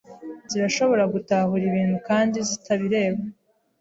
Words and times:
zishobora 0.51 1.03
gutahura 1.13 1.63
ibintu 1.71 1.97
kandi 2.07 2.37
zitabireba, 2.49 3.21